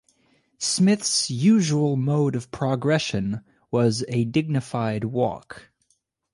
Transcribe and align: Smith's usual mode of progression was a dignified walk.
Smith's 0.57 1.29
usual 1.29 1.95
mode 1.95 2.35
of 2.35 2.49
progression 2.49 3.41
was 3.69 4.03
a 4.07 4.23
dignified 4.25 5.03
walk. 5.03 5.69